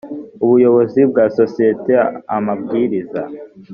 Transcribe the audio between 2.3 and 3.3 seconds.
amabwiriza